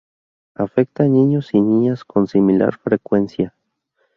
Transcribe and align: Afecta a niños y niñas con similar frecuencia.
Afecta 0.55 1.03
a 1.03 1.07
niños 1.07 1.53
y 1.53 1.61
niñas 1.61 2.03
con 2.03 2.25
similar 2.25 2.75
frecuencia. 2.79 3.53